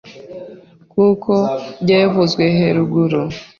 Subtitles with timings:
[0.91, 1.31] Nk’uko
[1.83, 3.21] byevuzwe heruguru,